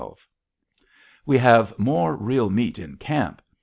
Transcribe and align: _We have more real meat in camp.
_We 1.27 1.37
have 1.37 1.77
more 1.77 2.15
real 2.15 2.49
meat 2.49 2.79
in 2.79 2.97
camp. 2.97 3.39